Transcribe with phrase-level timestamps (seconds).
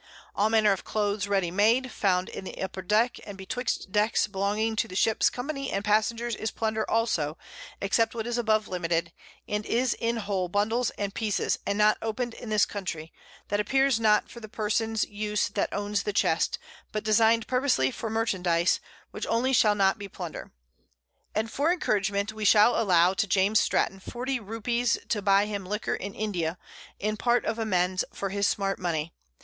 [0.35, 4.75] _]_All manner of Clothes ready made, found on the upper Deck, and betwixt Decks, belonging
[4.77, 7.37] to the Ships Company and Passengers, is Plunder also,
[7.79, 9.13] except what is above limited,
[9.47, 13.13] and is in whole Bundles and Pieces, and not open'd in this Country,
[13.49, 16.57] that appears not for the Persons use that owns the Chest,
[16.91, 18.79] but design'd purposely for Merchandize,
[19.11, 20.51] which only shall not be plunder.
[21.35, 25.93] And for Encouragement, we shall allow to_ James Stratton 40 Rupees to buy him Liquor
[25.93, 26.57] in India,
[26.99, 29.13] _in Part of Amends for his smart Money.